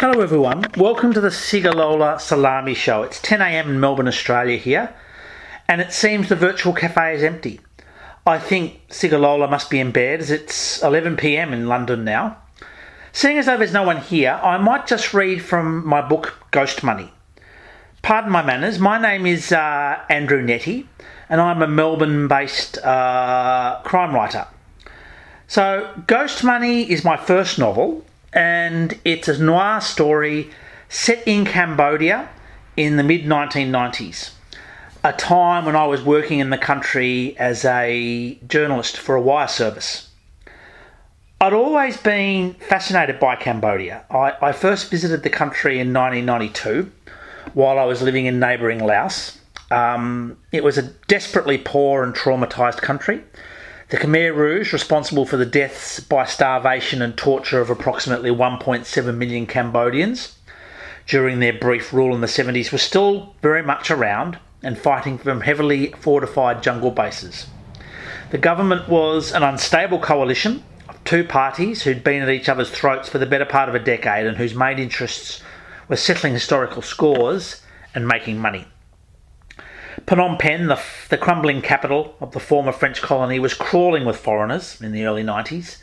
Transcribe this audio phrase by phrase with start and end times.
[0.00, 0.64] Hello, everyone.
[0.76, 3.02] Welcome to the Segilola Salami Show.
[3.02, 3.68] It's 10 a.m.
[3.68, 4.94] in Melbourne, Australia, here,
[5.66, 7.58] and it seems the virtual cafe is empty.
[8.24, 11.52] I think Segilola must be in bed as it's 11 p.m.
[11.52, 12.36] in London now.
[13.10, 16.84] Seeing as though there's no one here, I might just read from my book Ghost
[16.84, 17.12] Money.
[18.00, 20.86] Pardon my manners, my name is uh, Andrew Nette,
[21.28, 24.46] and I'm a Melbourne based uh, crime writer.
[25.48, 30.50] So, Ghost Money is my first novel, and it's a noir story
[30.88, 32.28] set in Cambodia
[32.76, 34.30] in the mid 1990s,
[35.04, 39.48] a time when I was working in the country as a journalist for a wire
[39.48, 40.08] service.
[41.40, 44.04] I'd always been fascinated by Cambodia.
[44.10, 46.90] I, I first visited the country in 1992
[47.54, 49.38] while I was living in neighbouring Laos.
[49.70, 53.22] Um, it was a desperately poor and traumatised country
[53.90, 59.46] the Khmer Rouge, responsible for the deaths by starvation and torture of approximately 1.7 million
[59.46, 60.36] Cambodians
[61.06, 65.40] during their brief rule in the 70s, was still very much around and fighting from
[65.40, 67.46] heavily fortified jungle bases.
[68.30, 73.08] The government was an unstable coalition of two parties who'd been at each other's throats
[73.08, 75.42] for the better part of a decade and whose main interests
[75.88, 77.62] were settling historical scores
[77.94, 78.66] and making money.
[80.08, 84.80] Phnom Penh, the, the crumbling capital of the former French colony, was crawling with foreigners
[84.80, 85.76] in the early 90s.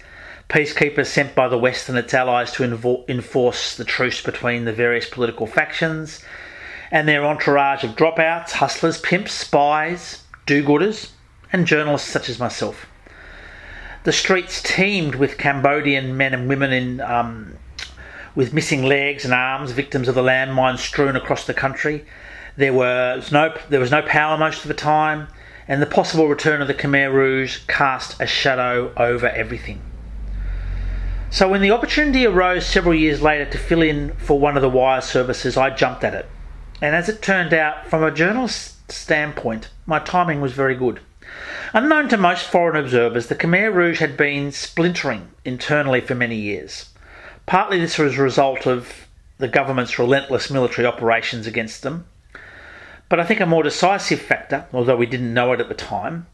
[0.50, 4.74] Peacekeepers sent by the West and its allies to invo- enforce the truce between the
[4.74, 6.24] various political factions,
[6.90, 11.12] and their entourage of dropouts, hustlers, pimps, spies, do gooders,
[11.54, 12.88] and journalists such as myself.
[14.06, 17.58] The streets teemed with Cambodian men and women in um,
[18.34, 22.06] with missing legs and arms, victims of the landmines strewn across the country,
[22.58, 25.28] there was no there was no power most of the time,
[25.68, 29.82] and the possible return of the Khmer Rouge cast a shadow over everything.
[31.30, 34.70] So when the opportunity arose several years later to fill in for one of the
[34.70, 36.28] wire services, I jumped at it.
[36.82, 41.02] And as it turned out, from a journalist standpoint, my timing was very good.
[41.74, 46.90] Unknown to most foreign observers, the Khmer Rouge had been splintering internally for many years.
[47.46, 52.06] Partly this was a result of the government's relentless military operations against them,
[53.10, 56.28] but I think a more decisive factor, although we didn't know it at the time,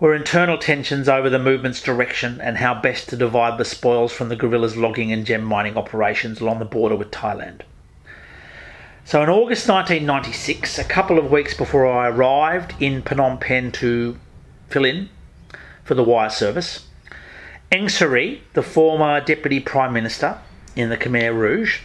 [0.00, 4.28] were internal tensions over the movement's direction and how best to divide the spoils from
[4.28, 7.60] the guerrillas' logging and gem mining operations along the border with Thailand.
[9.04, 14.18] So in August 1996, a couple of weeks before I arrived in Phnom Penh to
[14.68, 15.08] fill in
[15.84, 16.86] for the wire service,
[17.70, 20.38] Ieng Sary, the former Deputy Prime Minister
[20.74, 21.80] in the Khmer Rouge,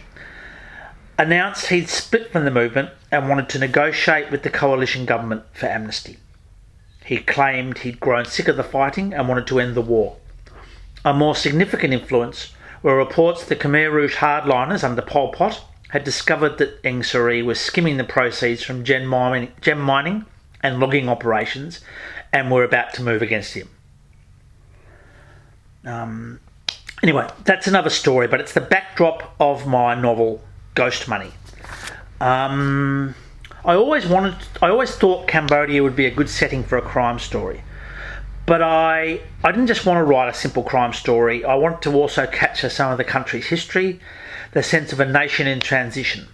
[1.18, 5.66] announced he'd split from the movement and wanted to negotiate with the coalition government for
[5.66, 6.18] amnesty.
[7.04, 10.16] He claimed he'd grown sick of the fighting and wanted to end the war.
[11.04, 12.52] A more significant influence
[12.82, 17.58] were reports the Khmer Rouge hardliners under Pol Pot had discovered that Ieng Sary was
[17.58, 20.26] skimming the proceeds from gem mining, gem mining
[20.62, 21.80] and logging operations
[22.32, 23.68] and were about to move against him.
[25.84, 26.40] Um,
[27.02, 30.42] anyway, that's another story, but it's the backdrop of my novel
[30.78, 31.32] Ghost Money.
[32.20, 33.12] Um,
[33.64, 37.18] I always wanted, I always thought Cambodia would be a good setting for a crime
[37.18, 37.64] story,
[38.46, 41.44] but I, I didn't just want to write a simple crime story.
[41.44, 43.98] I wanted to also capture some of the country's history,
[44.52, 46.28] the sense of a nation in transition.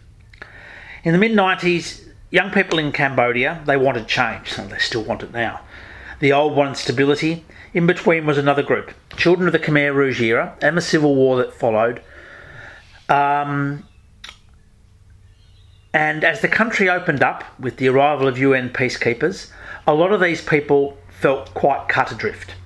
[1.04, 5.22] In the mid '90s, young people in Cambodia they wanted change, and they still want
[5.22, 5.62] it now.
[6.20, 7.46] The old wanted stability.
[7.72, 11.38] In between was another group, children of the Khmer Rouge era and the civil war
[11.38, 12.02] that followed.
[13.08, 13.84] Um,
[15.94, 19.50] and as the country opened up with the arrival of UN peacekeepers,
[19.86, 22.56] a lot of these people felt quite cut adrift.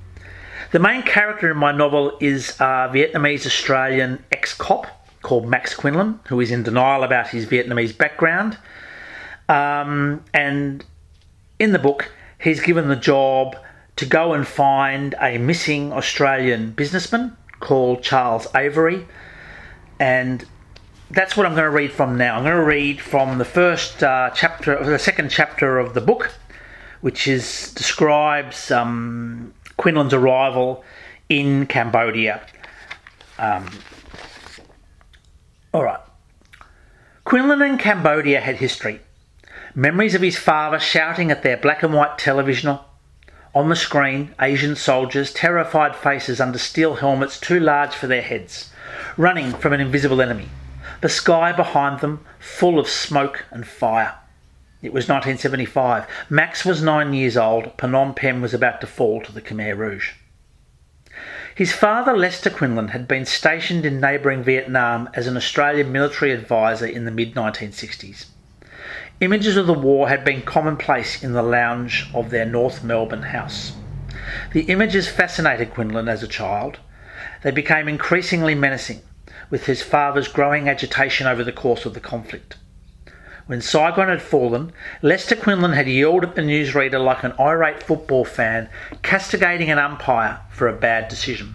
[0.72, 4.86] The main character in my novel is a Vietnamese Australian ex cop
[5.20, 8.56] called Max Quinlan, who is in denial about his Vietnamese background.
[9.46, 10.82] Um, and
[11.58, 13.56] in the book, he's given the job
[13.96, 19.06] to go and find a missing Australian businessman called Charles Avery.
[20.00, 20.46] And
[21.10, 22.36] that's what I'm going to read from now.
[22.36, 26.32] I'm going to read from the first uh, chapter, the second chapter of the book,
[27.00, 30.84] which is describes um, Quinlan's arrival
[31.28, 32.42] in Cambodia.
[33.38, 33.70] Um,
[35.72, 36.00] all right.
[37.24, 39.00] Quinlan and Cambodia had history.
[39.74, 42.78] Memories of his father shouting at their black and white television.
[43.54, 48.70] On the screen, Asian soldiers, terrified faces under steel helmets too large for their heads,
[49.16, 50.48] running from an invisible enemy
[51.00, 54.14] the sky behind them full of smoke and fire.
[54.80, 56.06] It was 1975.
[56.30, 57.76] Max was nine years old.
[57.76, 60.12] Phnom Penh was about to fall to the Khmer Rouge.
[61.54, 66.86] His father, Lester Quinlan, had been stationed in neighbouring Vietnam as an Australian military advisor
[66.86, 68.26] in the mid 1960s.
[69.20, 73.72] Images of the war had been commonplace in the lounge of their North Melbourne house.
[74.52, 76.78] The images fascinated Quinlan as a child.
[77.42, 79.00] They became increasingly menacing,
[79.50, 82.56] with his father's growing agitation over the course of the conflict.
[83.46, 88.26] When Saigon had fallen, Lester Quinlan had yelled at the newsreader like an irate football
[88.26, 88.68] fan,
[89.02, 91.54] castigating an umpire for a bad decision.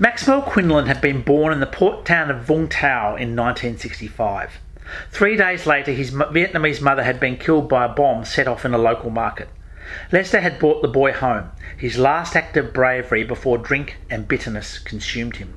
[0.00, 4.58] Maxwell Quinlan had been born in the port town of Vung Tau in 1965.
[5.12, 8.74] Three days later, his Vietnamese mother had been killed by a bomb set off in
[8.74, 9.48] a local market.
[10.10, 14.80] Lester had brought the boy home, his last act of bravery before drink and bitterness
[14.80, 15.54] consumed him.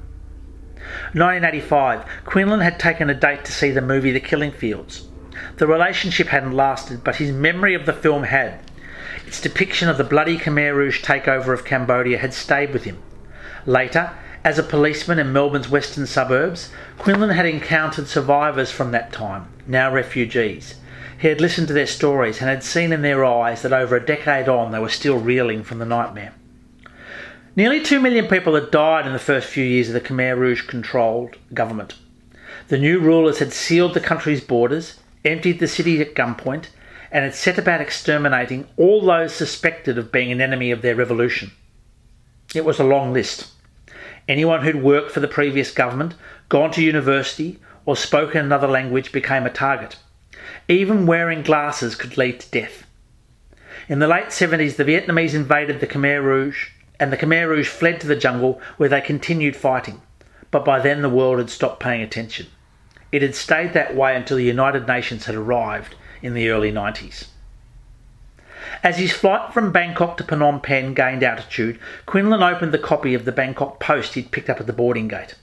[1.13, 5.07] 1985, Quinlan had taken a date to see the movie The Killing Fields.
[5.57, 8.59] The relationship hadn't lasted, but his memory of the film had.
[9.25, 12.97] Its depiction of the bloody Khmer Rouge takeover of Cambodia had stayed with him.
[13.65, 14.11] Later,
[14.43, 19.91] as a policeman in Melbourne's western suburbs, Quinlan had encountered survivors from that time, now
[19.91, 20.75] refugees.
[21.19, 24.05] He had listened to their stories and had seen in their eyes that over a
[24.05, 26.33] decade on they were still reeling from the nightmare.
[27.55, 30.67] Nearly two million people had died in the first few years of the Khmer Rouge
[30.67, 31.95] controlled government.
[32.67, 36.67] The new rulers had sealed the country's borders, emptied the city at gunpoint,
[37.11, 41.51] and had set about exterminating all those suspected of being an enemy of their revolution.
[42.53, 43.47] It was a long list.
[44.27, 46.13] Anyone who'd worked for the previous government,
[46.49, 49.95] gone to university, or spoken another language became a target.
[50.67, 52.85] Even wearing glasses could lead to death.
[53.87, 56.69] In the late 70s, the Vietnamese invaded the Khmer Rouge
[56.99, 60.01] and the Khmer Rouge fled to the jungle where they continued fighting.
[60.51, 62.47] But by then the world had stopped paying attention.
[63.11, 67.27] It had stayed that way until the United Nations had arrived in the early 90s.
[68.83, 73.25] As his flight from Bangkok to Phnom Penh gained altitude, Quinlan opened the copy of
[73.25, 75.35] the Bangkok Post he'd picked up at the boarding gate.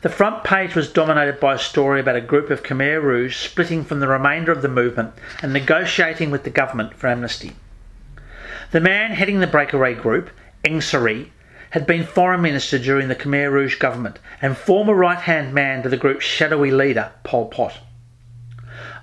[0.00, 3.84] The front page was dominated by a story about a group of Khmer Rouge splitting
[3.84, 5.12] from the remainder of the movement
[5.42, 7.56] and negotiating with the government for amnesty.
[8.70, 10.30] The man heading the breakaway group
[10.64, 11.32] Ieng Sary,
[11.70, 15.88] had been foreign minister during the Khmer Rouge government and former right hand man to
[15.88, 17.78] the group's shadowy leader, Pol Pot.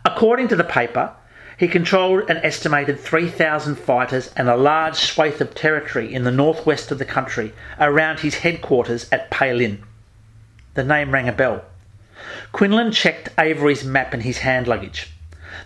[0.03, 1.13] According to the paper,
[1.57, 6.91] he controlled an estimated 3,000 fighters and a large swathe of territory in the northwest
[6.91, 9.83] of the country around his headquarters at Pailin.
[10.73, 11.63] The name rang a bell.
[12.51, 15.13] Quinlan checked Avery's map in his hand luggage.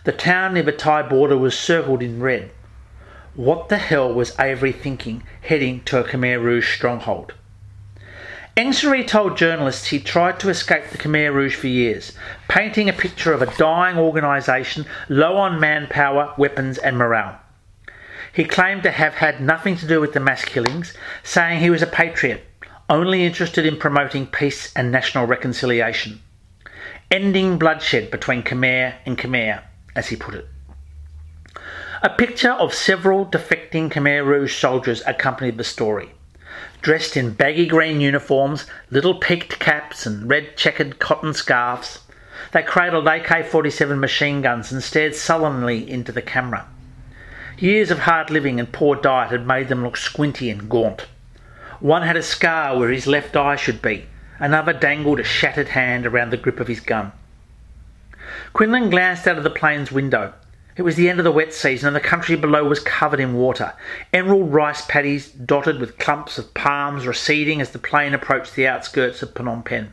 [0.03, 2.51] The town near the Thai border was circled in red.
[3.39, 7.35] What the hell was Avery thinking heading to a Khmer Rouge stronghold?
[8.57, 12.11] Ieng Sary told journalists he tried to escape the Khmer Rouge for years,
[12.49, 17.39] painting a picture of a dying organisation low on manpower, weapons, and morale.
[18.33, 20.93] He claimed to have had nothing to do with the mass killings,
[21.23, 22.45] saying he was a patriot,
[22.89, 26.21] only interested in promoting peace and national reconciliation.
[27.09, 29.63] Ending bloodshed between Khmer and Khmer,
[29.95, 30.45] as he put it.
[32.01, 36.11] A picture of several defecting Khmer Rouge soldiers accompanied the story.
[36.81, 41.99] Dressed in baggy green uniforms, little peaked caps, and red checkered cotton scarves,
[42.53, 46.67] they cradled AK 47 machine guns and stared sullenly into the camera.
[47.57, 51.05] Years of hard living and poor diet had made them look squinty and gaunt.
[51.81, 54.05] One had a scar where his left eye should be,
[54.39, 57.11] another dangled a shattered hand around the grip of his gun.
[58.53, 60.33] Quinlan glanced out of the plane's window
[60.79, 63.33] it was the end of the wet season and the country below was covered in
[63.33, 63.73] water.
[64.13, 69.21] Emerald rice paddies dotted with clumps of palms receding as the plane approached the outskirts
[69.21, 69.91] of Phnom Penh.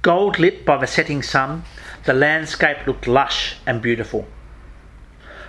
[0.00, 1.64] Gold lit by the setting sun,
[2.04, 4.28] the landscape looked lush and beautiful.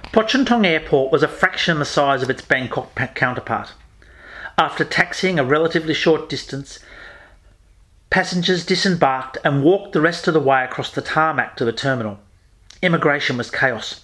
[0.05, 3.73] Pochentong Airport was a fraction the size of its Bangkok counterpart.
[4.57, 6.79] After taxiing a relatively short distance,
[8.09, 12.17] passengers disembarked and walked the rest of the way across the tarmac to the terminal.
[12.81, 14.02] Immigration was chaos.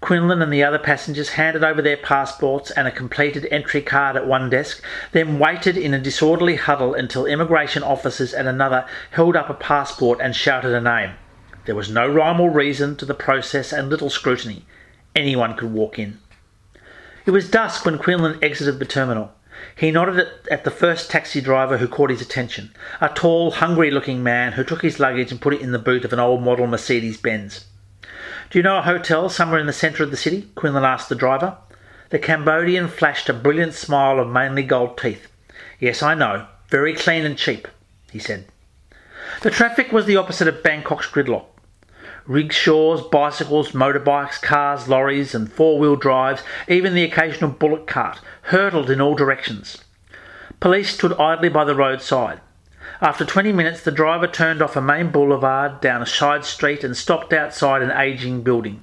[0.00, 4.26] Quinlan and the other passengers handed over their passports and a completed entry card at
[4.26, 9.50] one desk, then waited in a disorderly huddle until immigration officers at another held up
[9.50, 11.12] a passport and shouted a name.
[11.64, 14.64] There was no rhyme or reason to the process and little scrutiny.
[15.14, 16.18] Anyone could walk in.
[17.26, 19.32] It was dusk when Quinlan exited the terminal.
[19.76, 24.22] He nodded at the first taxi driver who caught his attention, a tall, hungry looking
[24.22, 26.66] man who took his luggage and put it in the boot of an old model
[26.66, 27.64] Mercedes Benz.
[28.50, 30.48] Do you know a hotel somewhere in the centre of the city?
[30.54, 31.58] Quinlan asked the driver.
[32.08, 35.28] The Cambodian flashed a brilliant smile of mainly gold teeth.
[35.78, 36.46] Yes, I know.
[36.70, 37.68] Very clean and cheap,
[38.10, 38.46] he said.
[39.42, 41.44] The traffic was the opposite of Bangkok's gridlock.
[42.26, 48.90] Rickshaws, bicycles, motorbikes, cars, lorries, and four wheel drives, even the occasional bullock cart, hurtled
[48.90, 49.84] in all directions.
[50.58, 52.40] Police stood idly by the roadside.
[53.00, 56.96] After 20 minutes, the driver turned off a main boulevard down a side street and
[56.96, 58.82] stopped outside an ageing building.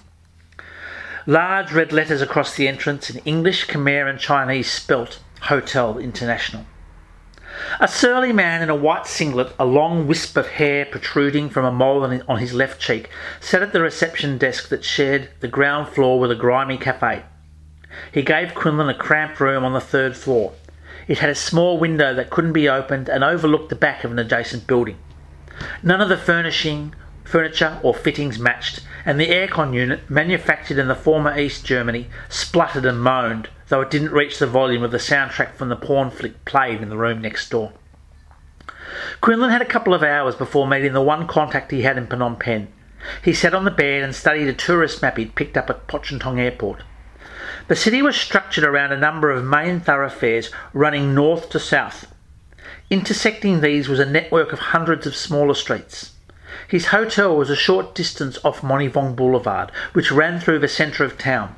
[1.27, 6.65] Large red letters across the entrance in English, Khmer, and Chinese spelt Hotel International.
[7.79, 11.71] A surly man in a white singlet, a long wisp of hair protruding from a
[11.71, 13.09] mole on his left cheek,
[13.39, 17.23] sat at the reception desk that shared the ground floor with a grimy cafe.
[18.11, 20.53] He gave Quinlan a cramped room on the third floor.
[21.07, 24.19] It had a small window that couldn't be opened and overlooked the back of an
[24.19, 24.97] adjacent building.
[25.83, 30.95] None of the furnishing, furniture or fittings matched, and the aircon unit, manufactured in the
[30.95, 35.53] former East Germany, spluttered and moaned, though it didn't reach the volume of the soundtrack
[35.53, 37.73] from the porn flick played in the room next door.
[39.21, 42.39] Quinlan had a couple of hours before meeting the one contact he had in Phnom
[42.39, 42.67] Penh.
[43.23, 46.39] He sat on the bed and studied a tourist map he'd picked up at Pochentong
[46.39, 46.81] Airport.
[47.67, 52.13] The city was structured around a number of main thoroughfares running north to south.
[52.91, 56.11] Intersecting these was a network of hundreds of smaller streets.
[56.67, 61.17] His hotel was a short distance off Monivong Boulevard, which ran through the centre of
[61.17, 61.55] town.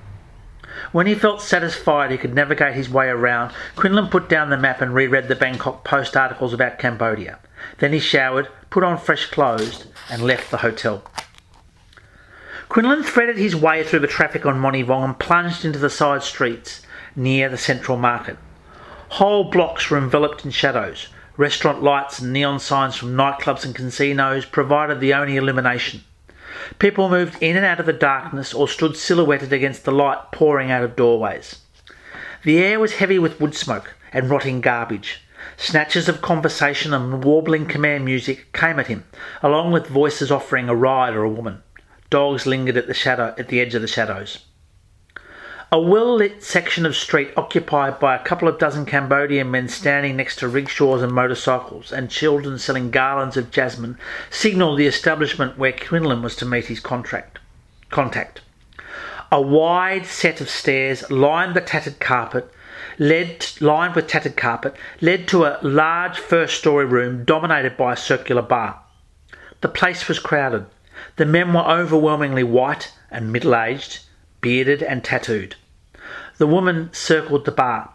[0.94, 4.80] When he felt satisfied he could navigate his way around, Quinlan put down the map
[4.80, 7.40] and reread the Bangkok Post articles about Cambodia.
[7.80, 11.04] Then he showered, put on fresh clothes, and left the hotel.
[12.70, 16.82] Quinlan threaded his way through the traffic on Monivong and plunged into the side streets
[17.16, 18.38] near the central market.
[19.10, 21.08] Whole blocks were enveloped in shadows.
[21.38, 26.04] Restaurant lights and neon signs from nightclubs and casinos provided the only illumination.
[26.78, 30.70] People moved in and out of the darkness or stood silhouetted against the light pouring
[30.70, 31.60] out of doorways.
[32.44, 35.22] The air was heavy with wood smoke and rotting garbage.
[35.56, 39.06] Snatches of conversation and warbling Khmer music came at him,
[39.42, 41.64] along with voices offering a ride or a woman.
[42.10, 44.46] Dogs lingered at the shadow at the edge of the shadows.
[45.70, 50.16] A well lit section of street occupied by a couple of dozen Cambodian men standing
[50.16, 53.98] next to rickshaws and motorcycles and children selling garlands of jasmine
[54.30, 57.40] signalled the establishment where Quinlan was to meet his contract.
[57.90, 58.40] contact.
[59.30, 62.50] A wide set of stairs lined the tattered carpet
[62.98, 67.98] led lined with tattered carpet led to a large first story room dominated by a
[67.98, 68.80] circular bar.
[69.60, 70.68] The place was crowded.
[71.16, 74.02] The men were overwhelmingly white and middle aged,
[74.42, 75.56] bearded and tattooed.
[76.38, 77.90] The woman circled the bar,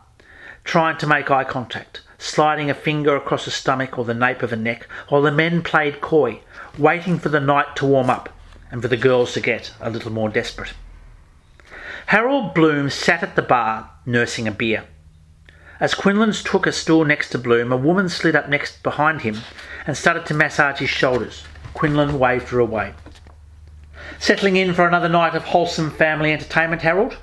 [0.64, 4.52] trying to make eye contact, sliding a finger across a stomach or the nape of
[4.52, 6.40] a neck, while the men played coy,
[6.78, 8.30] waiting for the night to warm up
[8.70, 10.72] and for the girls to get a little more desperate.
[12.06, 14.84] Harold Bloom sat at the bar, nursing a beer.
[15.78, 19.38] As Quinlan took a stool next to Bloom, a woman slid up next behind him
[19.86, 21.44] and started to massage his shoulders.
[21.74, 22.94] Quinlan waved her away.
[24.18, 27.18] Settling in for another night of wholesome family entertainment, Harold?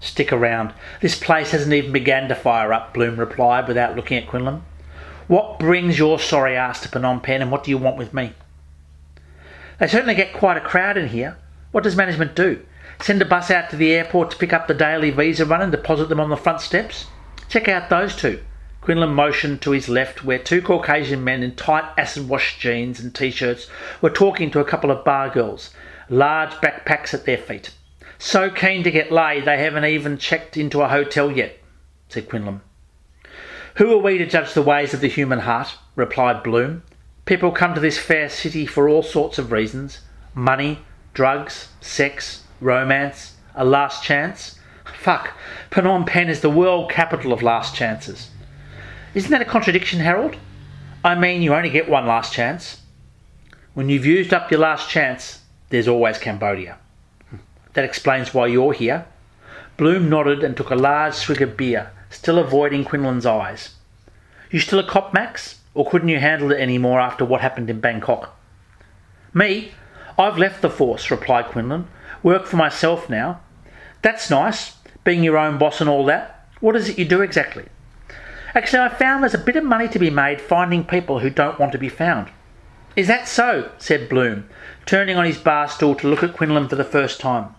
[0.00, 0.72] Stick around.
[1.00, 4.62] This place hasn't even begun to fire up, Bloom replied without looking at Quinlan.
[5.28, 8.32] What brings your sorry ass to Phnom Penh and what do you want with me?
[9.78, 11.36] They certainly get quite a crowd in here.
[11.70, 12.64] What does management do?
[13.00, 15.70] Send a bus out to the airport to pick up the daily visa run and
[15.70, 17.06] deposit them on the front steps?
[17.48, 18.42] Check out those two.
[18.80, 23.14] Quinlan motioned to his left, where two Caucasian men in tight acid wash jeans and
[23.14, 23.68] t shirts
[24.00, 25.70] were talking to a couple of bar girls,
[26.08, 27.74] large backpacks at their feet.
[28.18, 31.58] So keen to get laid they haven't even checked into a hotel yet,
[32.08, 32.62] said Quinlan.
[33.76, 35.76] Who are we to judge the ways of the human heart?
[35.94, 36.82] replied Bloom.
[37.26, 40.00] People come to this fair city for all sorts of reasons
[40.34, 40.78] money,
[41.12, 44.58] drugs, sex, romance, a last chance.
[44.98, 45.32] Fuck,
[45.70, 48.30] Phnom Penh is the world capital of last chances.
[49.12, 50.36] Isn't that a contradiction, Harold?
[51.02, 52.82] I mean, you only get one last chance.
[53.74, 55.40] When you've used up your last chance,
[55.70, 56.78] there's always Cambodia.
[57.72, 59.06] That explains why you're here.
[59.76, 63.74] Bloom nodded and took a large swig of beer, still avoiding Quinlan's eyes.
[64.50, 65.58] You still a cop, Max?
[65.74, 68.36] Or couldn't you handle it any more after what happened in Bangkok?
[69.34, 69.72] Me?
[70.18, 71.88] I've left the force, replied Quinlan.
[72.22, 73.40] Work for myself now.
[74.02, 76.48] That's nice, being your own boss and all that.
[76.60, 77.66] What is it you do exactly?
[78.54, 81.58] Actually, I found there's a bit of money to be made finding people who don't
[81.58, 82.30] want to be found.
[82.96, 83.70] Is that so?
[83.78, 84.48] said Bloom,
[84.86, 87.54] turning on his bar stool to look at Quinlan for the first time.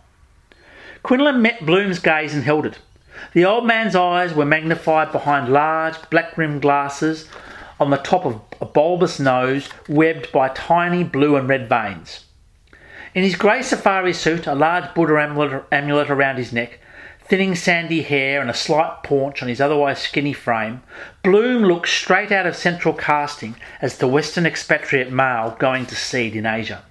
[1.03, 2.79] Quinlan met Bloom's gaze and held it.
[3.33, 7.27] The old man's eyes were magnified behind large, black rimmed glasses
[7.79, 12.25] on the top of a bulbous nose webbed by tiny blue and red veins.
[13.15, 16.79] In his grey safari suit, a large Buddha amulet, around his neck,
[17.25, 20.81] thinning sandy hair and a slight paunch on his otherwise skinny frame,
[21.23, 26.35] Bloom looked straight out of central casting as the Western expatriate male going to seed
[26.35, 26.83] in Asia.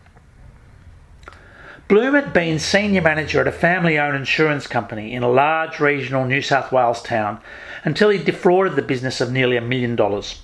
[1.89, 6.25] Bloom had been senior manager at a family owned insurance company in a large regional
[6.25, 7.41] New South Wales town
[7.85, 10.41] until he defrauded the business of nearly a million dollars.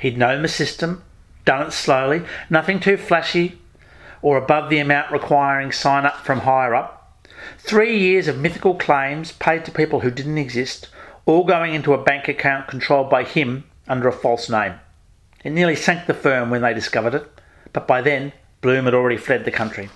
[0.00, 1.04] He'd known the system,
[1.44, 3.60] done it slowly, nothing too flashy
[4.20, 7.01] or above the amount requiring sign up from higher up.
[7.64, 10.88] Three years of mythical claims paid to people who didn't exist,
[11.24, 14.74] all going into a bank account controlled by him under a false name.
[15.44, 17.26] It nearly sank the firm when they discovered it,
[17.72, 19.90] but by then Bloom had already fled the country.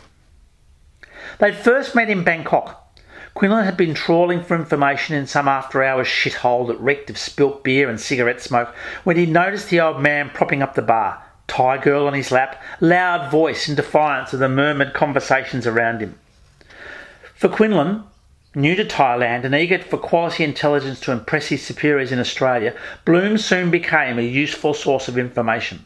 [1.38, 2.96] They'd first met in Bangkok.
[3.34, 7.64] Quinlan had been trawling for information in some after hours shithole that reeked of spilt
[7.64, 8.68] beer and cigarette smoke
[9.02, 12.62] when he noticed the old man propping up the bar, Thai girl on his lap,
[12.80, 16.16] loud voice in defiance of the murmured conversations around him.
[17.36, 18.02] For Quinlan,
[18.54, 22.74] new to Thailand and eager for quality intelligence to impress his superiors in Australia,
[23.04, 25.84] Bloom soon became a useful source of information.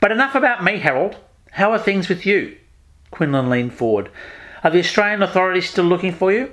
[0.00, 1.16] But enough about me, Harold.
[1.52, 2.56] How are things with you?
[3.12, 4.10] Quinlan leaned forward.
[4.64, 6.52] Are the Australian authorities still looking for you?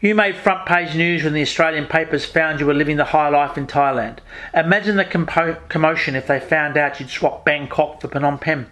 [0.00, 3.28] You made front page news when the Australian papers found you were living the high
[3.28, 4.18] life in Thailand.
[4.54, 8.66] Imagine the compo- commotion if they found out you'd swapped Bangkok for Phnom Penh.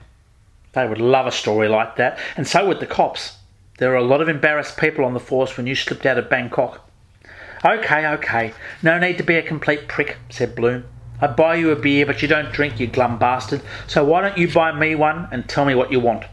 [0.76, 3.38] They would love a story like that, and so would the cops.
[3.78, 6.28] There are a lot of embarrassed people on the force when you slipped out of
[6.28, 6.86] Bangkok.
[7.64, 8.52] Okay, okay,
[8.82, 10.84] no need to be a complete prick, said Bloom.
[11.18, 14.36] I buy you a beer, but you don't drink, you glum bastard, so why don't
[14.36, 16.24] you buy me one and tell me what you want?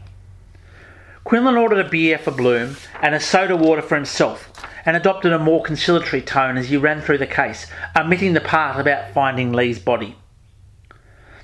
[1.24, 4.52] Quinlan ordered a beer for Bloom and a soda water for himself,
[4.84, 8.78] and adopted a more conciliatory tone as he ran through the case, omitting the part
[8.78, 10.18] about finding Lee's body.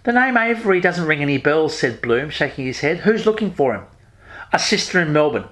[0.03, 3.01] The name Avery doesn't ring any bells, said Bloom, shaking his head.
[3.01, 3.85] Who's looking for him?
[4.51, 5.49] A sister in Melbourne.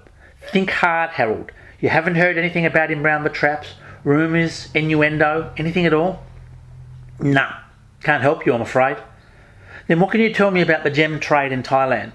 [0.50, 1.52] Think hard, Harold.
[1.80, 3.74] You haven't heard anything about him round the traps?
[4.04, 6.24] Rumours, innuendo, anything at all?
[7.20, 7.56] Nah,
[8.02, 8.96] can't help you, I'm afraid.
[9.86, 12.14] Then what can you tell me about the gem trade in Thailand?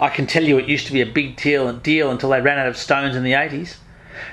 [0.00, 2.58] I can tell you it used to be a big deal, deal until they ran
[2.58, 3.76] out of stones in the 80s.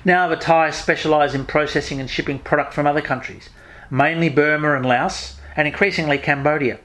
[0.03, 3.49] Now the Thais specialise in processing and shipping product from other countries,
[3.91, 6.79] mainly Burma and Laos, and increasingly Cambodia.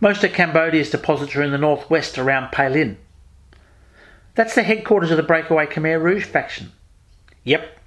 [0.00, 2.96] Most of Cambodia's deposits are in the northwest around Pailin.
[4.34, 6.72] That's the headquarters of the breakaway Khmer Rouge faction.
[7.44, 7.78] Yep,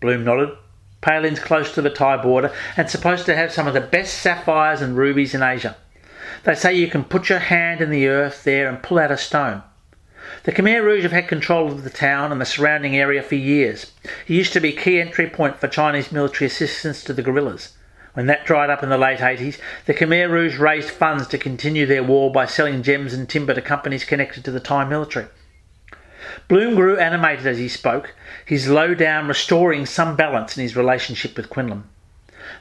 [0.00, 0.56] Bloom nodded.
[1.02, 4.80] Pailin's close to the Thai border and supposed to have some of the best sapphires
[4.80, 5.76] and rubies in Asia.
[6.44, 9.18] They say you can put your hand in the earth there and pull out a
[9.18, 9.62] stone.
[10.44, 13.92] The Khmer Rouge have had control of the town and the surrounding area for years.
[14.26, 17.76] It used to be key entry point for Chinese military assistance to the guerrillas.
[18.14, 21.86] When that dried up in the late 80s, the Khmer Rouge raised funds to continue
[21.86, 25.26] their war by selling gems and timber to companies connected to the Thai military.
[26.48, 31.36] Bloom grew animated as he spoke, his low down restoring some balance in his relationship
[31.36, 31.84] with Quinlan.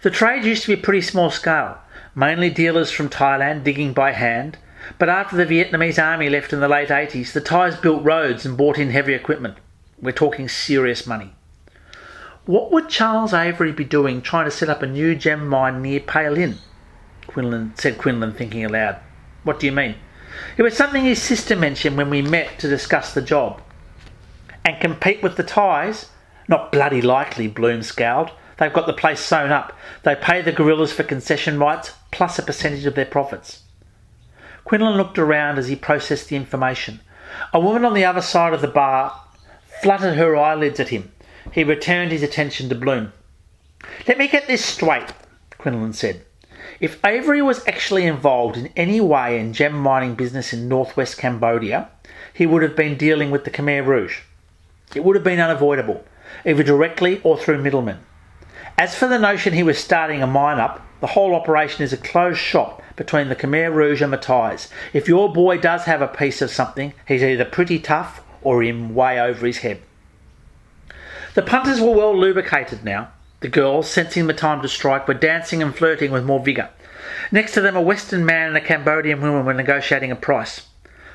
[0.04, 1.80] The trade used to be pretty small scale,
[2.16, 4.58] mainly dealers from Thailand digging by hand,
[4.98, 8.56] but after the Vietnamese army left in the late 80s, the Thais built roads and
[8.56, 9.58] bought in heavy equipment.
[10.02, 11.34] We're talking serious money.
[12.50, 16.00] What would Charles Avery be doing trying to set up a new gem mine near
[16.00, 16.56] Pailin?
[17.28, 18.96] Quinlan said Quinlan thinking aloud.
[19.44, 19.94] What do you mean?
[20.58, 23.62] It was something his sister mentioned when we met to discuss the job.
[24.66, 26.10] And compete with the Thais?
[26.48, 28.32] Not bloody likely, Bloom scowled.
[28.58, 29.78] They've got the place sewn up.
[30.02, 33.62] They pay the guerrillas for concession rights plus a percentage of their profits.
[34.66, 37.02] Quinlan looked around as he processed the information.
[37.54, 39.22] A woman on the other side of the bar
[39.84, 41.12] fluttered her eyelids at him.
[41.52, 43.12] He returned his attention to Bloom.
[44.08, 45.14] Let me get this straight,
[45.58, 46.26] Quinlan said.
[46.80, 51.90] If Avery was actually involved in any way in gem mining business in northwest Cambodia,
[52.34, 54.20] he would have been dealing with the Khmer Rouge.
[54.94, 56.04] It would have been unavoidable,
[56.46, 58.00] either directly or through middlemen.
[58.78, 61.98] As for the notion he was starting a mine up, the whole operation is a
[61.98, 64.70] closed shop between the Khmer Rouge and the Thais.
[64.94, 68.94] If your boy does have a piece of something, he's either pretty tough or in
[68.94, 69.82] way over his head.
[71.40, 73.14] The punters were well lubricated now.
[73.40, 76.68] The girls, sensing the time to strike, were dancing and flirting with more vigour.
[77.32, 80.68] Next to them, a Western man and a Cambodian woman were negotiating a price.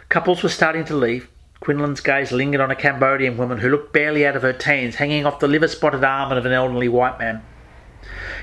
[0.09, 1.29] Couples were starting to leave.
[1.61, 5.27] Quinlan's gaze lingered on a Cambodian woman who looked barely out of her teens, hanging
[5.27, 7.43] off the liver spotted arm of an elderly white man.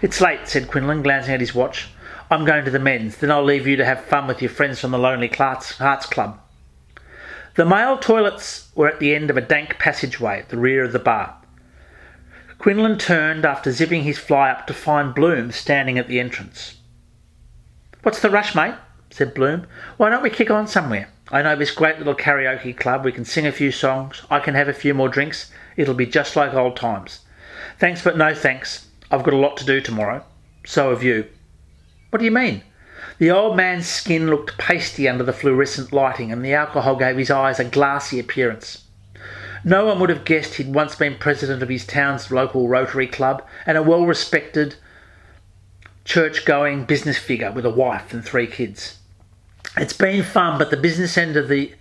[0.04, 1.90] It's late, said Quinlan, glancing at his watch.
[2.30, 4.80] I'm going to the men's, then I'll leave you to have fun with your friends
[4.80, 6.40] from the Lonely Hearts Club.
[7.56, 10.94] The male toilets were at the end of a dank passageway at the rear of
[10.94, 11.38] the bar.
[12.62, 16.76] Quinlan turned after zipping his fly up to find Bloom standing at the entrance.
[18.04, 18.76] What's the rush, mate?
[19.10, 19.66] said Bloom.
[19.98, 21.10] Why don't we kick on somewhere?
[21.32, 23.04] I know this great little karaoke club.
[23.04, 24.22] We can sing a few songs.
[24.30, 25.50] I can have a few more drinks.
[25.76, 27.22] It'll be just like old times.
[27.80, 28.86] Thanks, but no thanks.
[29.10, 30.24] I've got a lot to do tomorrow.
[30.64, 31.26] So have you.
[32.12, 32.62] What do you mean?
[33.18, 37.32] The old man's skin looked pasty under the fluorescent lighting, and the alcohol gave his
[37.32, 38.84] eyes a glassy appearance.
[39.64, 43.46] No one would have guessed he'd once been president of his town's local Rotary Club
[43.66, 44.76] and a well respected,
[46.04, 48.98] church going business figure with a wife and three kids.
[49.78, 51.74] It's been fun, but the business end of the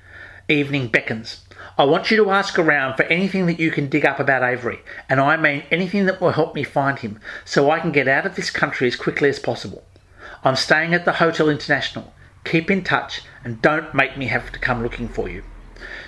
[0.48, 1.40] evening beckons.
[1.78, 4.80] I want you to ask around for anything that you can dig up about Avery,
[5.08, 8.26] and I mean anything that will help me find him so I can get out
[8.26, 9.82] of this country as quickly as possible.
[10.44, 12.12] I'm staying at the Hotel International.
[12.44, 15.42] Keep in touch and don't make me have to come looking for you.